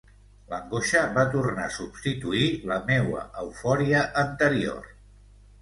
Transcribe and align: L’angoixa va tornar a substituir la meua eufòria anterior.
L’angoixa 0.53 1.01
va 1.17 1.25
tornar 1.35 1.67
a 1.69 1.75
substituir 1.75 2.47
la 2.73 2.79
meua 2.89 3.21
eufòria 3.45 4.03
anterior. 4.23 4.93